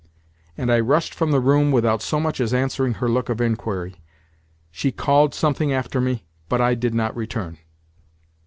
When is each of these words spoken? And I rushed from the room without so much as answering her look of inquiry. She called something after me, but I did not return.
And 0.57 0.71
I 0.71 0.79
rushed 0.79 1.13
from 1.13 1.29
the 1.29 1.39
room 1.39 1.71
without 1.71 2.01
so 2.01 2.19
much 2.19 2.41
as 2.41 2.55
answering 2.55 2.95
her 2.95 3.07
look 3.07 3.29
of 3.29 3.39
inquiry. 3.39 3.97
She 4.71 4.91
called 4.91 5.35
something 5.35 5.71
after 5.71 6.01
me, 6.01 6.25
but 6.49 6.59
I 6.59 6.73
did 6.73 6.95
not 6.95 7.15
return. 7.15 7.59